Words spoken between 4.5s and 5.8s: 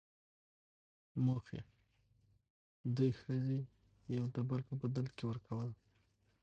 په بدل کي ورکول.